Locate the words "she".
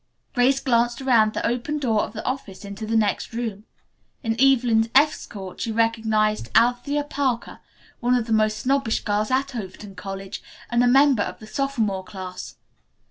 5.61-5.71